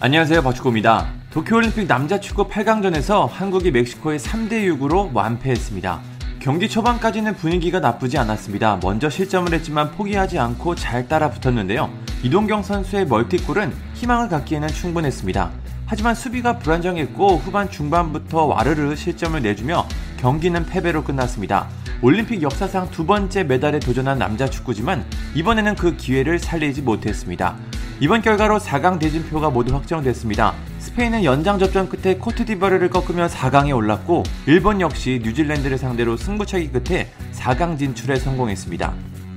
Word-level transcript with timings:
안녕하세요 0.00 0.42
박축구입니다. 0.42 1.06
도쿄올림픽 1.30 1.86
남자축구 1.86 2.48
8강전에서 2.48 3.28
한국이 3.28 3.70
멕시코에 3.70 4.16
3대6으로 4.16 5.14
완패했습니다. 5.14 6.00
경기 6.40 6.68
초반까지는 6.68 7.36
분위기가 7.36 7.78
나쁘지 7.78 8.18
않았습니다. 8.18 8.80
먼저 8.82 9.08
실점을 9.08 9.50
했지만 9.52 9.92
포기하지 9.92 10.38
않고 10.38 10.74
잘 10.74 11.06
따라 11.06 11.30
붙었는데요. 11.30 11.90
이동경 12.24 12.64
선수의 12.64 13.06
멀티골은 13.06 13.72
희망을 13.94 14.28
갖기에는 14.28 14.68
충분했습니다. 14.68 15.50
하지만 15.86 16.14
수비가 16.14 16.58
불안정했고 16.58 17.36
후반 17.38 17.70
중반부터 17.70 18.46
와르르 18.46 18.96
실점을 18.96 19.40
내주며 19.40 19.86
경기는 20.18 20.66
패배로 20.66 21.04
끝났습니다. 21.04 21.68
올림픽 22.02 22.42
역사상 22.42 22.90
두 22.90 23.06
번째 23.06 23.44
메달에 23.44 23.78
도전한 23.78 24.18
남자 24.18 24.50
축구지만 24.50 25.04
이번에는 25.34 25.76
그 25.76 25.96
기회를 25.96 26.38
살리지 26.40 26.82
못했습니다. 26.82 27.56
이번 28.00 28.22
결과로 28.22 28.58
4강 28.58 28.98
대진표가 28.98 29.50
모두 29.50 29.72
확정됐습니다. 29.72 30.54
스페인은 30.80 31.22
연장 31.22 31.60
접전 31.60 31.88
끝에 31.88 32.16
코트디바르를 32.16 32.90
꺾으며 32.90 33.28
4강에 33.28 33.74
올랐고 33.74 34.24
일본 34.46 34.80
역시 34.80 35.20
뉴질랜드를 35.22 35.78
상대로 35.78 36.16
승부차기 36.16 36.70
끝에 36.70 37.12
4강 37.32 37.78
진출에 37.78 38.16
성공했습니다. 38.16 38.92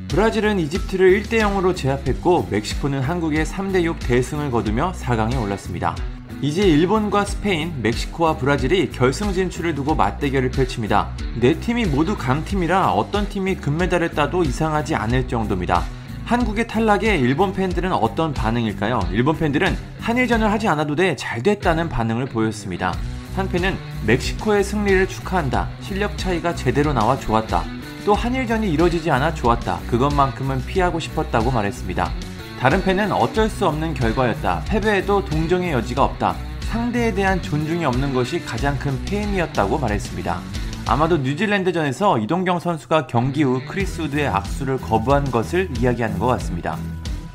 브라질은 0.08 0.60
이집트를 0.60 1.22
1대 1.22 1.40
0으로 1.42 1.76
제압했고 1.76 2.48
멕시코는 2.50 3.02
한국의 3.02 3.46
3대 3.46 3.84
6 3.84 4.00
대승을 4.00 4.50
거두며 4.50 4.94
4강에 4.94 5.40
올랐습니다. 5.40 5.96
이제 6.42 6.64
일본과 6.64 7.26
스페인, 7.26 7.74
멕시코와 7.82 8.38
브라질이 8.38 8.92
결승 8.92 9.34
진출을 9.34 9.76
두고 9.76 9.96
맞대결을 9.96 10.50
펼칩니다. 10.52 11.10
네 11.40 11.60
팀이 11.60 11.86
모두 11.86 12.18
강팀이라 12.18 12.92
어떤 12.94 13.28
팀이 13.30 13.56
금메달을 13.56 14.12
따도 14.12 14.44
이상하지 14.44 14.96
않을 14.96 15.28
정도입니다. 15.28 15.84
한국의 16.28 16.68
탈락에 16.68 17.16
일본 17.16 17.54
팬들은 17.54 17.94
어떤 17.94 18.34
반응일까요? 18.34 19.00
일본 19.14 19.38
팬들은 19.38 19.78
한일전을 20.02 20.52
하지 20.52 20.68
않아도 20.68 20.94
돼 20.94 21.16
잘 21.16 21.42
됐다는 21.42 21.88
반응을 21.88 22.26
보였습니다. 22.26 22.94
한 23.38 23.48
팬은 23.48 23.78
멕시코의 24.06 24.62
승리를 24.62 25.08
축하한다. 25.08 25.70
실력 25.80 26.18
차이가 26.18 26.54
제대로 26.54 26.92
나와 26.92 27.18
좋았다. 27.18 27.64
또 28.06 28.14
한일전이 28.14 28.70
이뤄지지 28.74 29.10
않아 29.10 29.34
좋았다. 29.36 29.80
그것만큼은 29.88 30.66
피하고 30.66 31.00
싶었다고 31.00 31.50
말했습니다. 31.50 32.12
다른 32.60 32.84
팬은 32.84 33.14
어쩔 33.14 33.48
수 33.50 33.66
없는 33.66 33.94
결과였다. 33.94 34.64
패배에도 34.68 35.24
동정의 35.24 35.72
여지가 35.72 36.04
없다. 36.04 36.36
상대에 36.62 37.14
대한 37.14 37.42
존중이 37.42 37.86
없는 37.86 38.14
것이 38.14 38.44
가장 38.44 38.78
큰 38.78 39.02
패인이었다고 39.06 39.78
말했습니다. 39.78 40.42
아마도 40.90 41.18
뉴질랜드전에서 41.18 42.18
이동경 42.20 42.60
선수가 42.60 43.08
경기 43.08 43.44
후 43.44 43.62
크리스 43.68 44.04
우드의 44.04 44.30
악수를 44.30 44.78
거부한 44.78 45.30
것을 45.30 45.70
이야기하는 45.78 46.18
것 46.18 46.28
같습니다. 46.28 46.78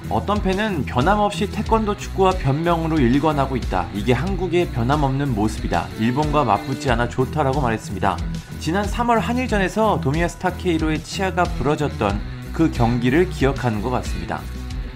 어떤 0.09 0.42
팬은 0.42 0.86
변함없이 0.86 1.50
태권도 1.50 1.98
축구와 1.98 2.33
변명으로 2.33 2.98
일관하고 2.98 3.56
있다. 3.56 3.89
이게 3.92 4.14
한국의 4.14 4.70
변함없는 4.70 5.34
모습이다. 5.34 5.86
일본과 5.98 6.44
맞붙지 6.44 6.91
않아 6.92 7.11
좋다라고 7.11 7.61
말했습니다. 7.61 8.17
지난 8.59 8.86
3월 8.86 9.20
한일전에서 9.20 10.00
도미야스 10.02 10.28
타케히로의 10.28 11.05
치아가 11.05 11.44
부러졌던 11.44 12.20
그 12.55 12.70
경기를 12.70 13.28
기억하는 13.28 13.83
것 13.83 13.91
같습니다. 13.91 14.41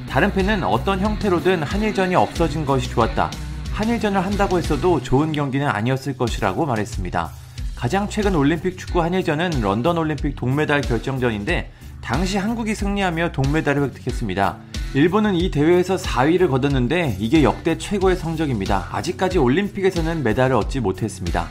다른 0.09 0.33
팬은 0.33 0.65
어떤 0.65 1.01
형태로든 1.01 1.63
한일전이 1.63 2.15
없어진 2.15 2.65
것이 2.65 2.89
좋았다. 2.89 3.31
한일전을 3.73 4.25
한다고 4.25 4.57
했어도 4.57 5.03
좋은 5.03 5.33
경기는 5.33 5.69
아니었을 5.69 6.17
것이라고 6.17 6.65
말했습니다. 6.65 7.46
가장 7.77 8.09
최근 8.09 8.35
올림픽 8.35 8.79
축구 8.79 9.03
한일전은 9.03 9.61
런던 9.61 9.99
올림픽 9.99 10.35
동메달 10.35 10.81
결정전인데 10.81 11.71
당시 12.01 12.39
한국이 12.39 12.75
승리하며 12.75 13.33
동메달을 13.33 13.83
획득했습니다. 13.83 14.57
일본은 14.95 15.35
이 15.35 15.51
대회에서 15.51 15.97
4위를 15.97 16.49
거뒀는데 16.49 17.19
이게 17.21 17.43
역대 17.43 17.77
최고의 17.77 18.17
성적입니다. 18.17 18.89
아직까지 18.93 19.37
올림픽에서는 19.39 20.23
메달을 20.23 20.57
얻지 20.57 20.81
못했습니다. 20.81 21.49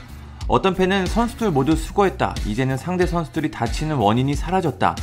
어떤 0.48 0.74
팬은 0.74 1.06
선수들 1.06 1.52
모두 1.52 1.76
수고했다. 1.76 2.34
이제는 2.48 2.76
상대 2.78 3.06
선수들이 3.06 3.52
다치는 3.52 3.98
원인이 3.98 4.34
사라졌다. 4.34 4.96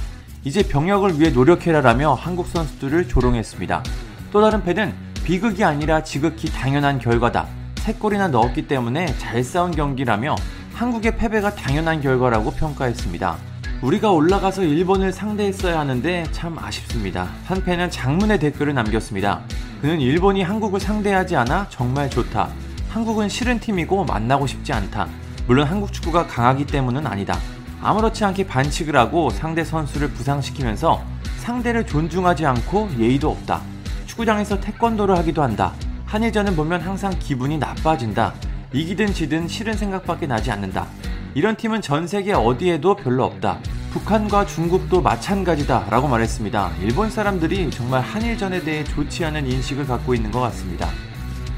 이제 0.43 0.67
병역을 0.67 1.21
위해 1.21 1.31
노력해라라며 1.31 2.15
한국 2.15 2.49
선수들을 2.49 3.07
조롱했습니다. 3.07 3.85
또 4.33 4.41
다른 4.41 4.65
팬은 4.65 4.93
비극이 5.23 5.63
아니라 5.63 6.03
지극히 6.03 6.51
당연한 6.51 6.99
결과다. 6.99 7.47
3골이나 7.77 8.29
넣었기 8.31 8.67
때문에 8.67 9.07
잘 9.19 9.45
싸운 9.45 9.71
경기라며 9.71 10.35
한국의 10.75 11.17
패배가 11.17 11.55
당연한 11.55 12.01
결과라고 12.01 12.51
평가했습니다. 12.53 13.37
우리가 13.83 14.11
올라가서 14.11 14.63
일본을 14.63 15.13
상대했어야 15.13 15.79
하는데 15.79 16.25
참 16.33 16.59
아쉽습니다. 16.59 17.29
한 17.47 17.63
팬은 17.65 17.91
장문의 17.91 18.39
댓글을 18.39 18.75
남겼습니다. 18.75 19.41
그는 19.81 20.01
일본이 20.01 20.43
한국을 20.43 20.81
상대하지 20.81 21.37
않아 21.37 21.67
정말 21.69 22.09
좋다. 22.09 22.49
한국은 22.91 23.29
싫은 23.29 23.59
팀이고 23.61 24.05
만나고 24.05 24.47
싶지 24.47 24.73
않다. 24.73 25.09
물론 25.47 25.67
한국 25.67 25.93
축구가 25.93 26.27
강하기 26.27 26.67
때문은 26.67 27.07
아니다. 27.07 27.37
아무렇지 27.81 28.25
않게 28.25 28.47
반칙을 28.47 28.97
하고 28.97 29.31
상대 29.31 29.65
선수를 29.65 30.11
부상시키면서 30.11 31.03
상대를 31.39 31.87
존중하지 31.87 32.47
않고 32.47 32.91
예의도 32.99 33.31
없다. 33.31 33.61
축구장에서 34.07 34.61
태권도를 34.61 35.19
하기도 35.19 35.43
한다. 35.43 35.73
한일전을 36.07 36.55
보면 36.55 36.81
항상 36.83 37.13
기분이 37.19 37.59
나빠진다. 37.59 38.35
이기든 38.73 39.13
지든 39.13 39.49
싫은 39.49 39.75
생각밖에 39.75 40.27
나지 40.27 40.51
않는다. 40.51 40.87
이런 41.35 41.57
팀은 41.57 41.83
전 41.83 42.07
세계 42.07 42.33
어디에도 42.33 42.97
별로 42.97 43.25
없다. 43.25 43.59
북한과 43.93 44.47
중국도 44.47 45.03
마찬가지다. 45.03 45.89
라고 45.91 46.09
말했습니다. 46.09 46.73
일본 46.81 47.11
사람들이 47.11 47.71
정말 47.71 48.01
한일전에 48.01 48.63
대해 48.63 48.83
좋지 48.85 49.25
않은 49.27 49.47
인식을 49.47 49.87
갖고 49.87 50.15
있는 50.15 50.31
것 50.31 50.41
같습니다. 50.41 50.89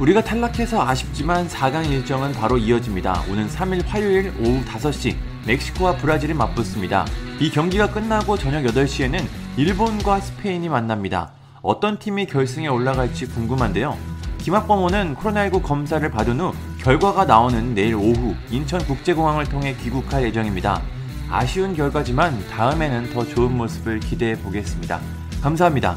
우리가 0.00 0.24
탈락해서 0.24 0.84
아쉽지만 0.84 1.46
4강 1.46 1.88
일정은 1.88 2.32
바로 2.32 2.58
이어집니다. 2.58 3.24
오는 3.30 3.46
3일 3.46 3.86
화요일 3.86 4.32
오후 4.40 4.64
5시 4.64 5.14
멕시코와 5.46 5.96
브라질이 5.96 6.34
맞붙습니다. 6.34 7.06
이 7.38 7.48
경기가 7.50 7.92
끝나고 7.92 8.36
저녁 8.36 8.64
8시에는 8.64 9.24
일본과 9.56 10.18
스페인이 10.18 10.68
만납니다. 10.68 11.30
어떤 11.62 12.00
팀이 12.00 12.26
결승에 12.26 12.66
올라갈지 12.66 13.26
궁금한데요. 13.26 13.96
김학범호는 14.38 15.14
코로나19 15.16 15.62
검사를 15.62 16.10
받은 16.10 16.40
후 16.40 16.52
결과가 16.84 17.24
나오는 17.24 17.74
내일 17.74 17.94
오후 17.94 18.34
인천국제공항을 18.50 19.46
통해 19.46 19.74
귀국할 19.82 20.22
예정입니다. 20.24 20.82
아쉬운 21.30 21.74
결과지만 21.74 22.46
다음에는 22.48 23.14
더 23.14 23.24
좋은 23.24 23.56
모습을 23.56 24.00
기대해 24.00 24.36
보겠습니다. 24.36 25.00
감사합니다. 25.42 25.96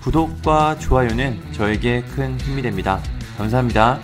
구독과 0.00 0.78
좋아요는 0.78 1.52
저에게 1.52 2.00
큰 2.14 2.40
힘이 2.40 2.62
됩니다. 2.62 2.98
감사합니다. 3.36 4.00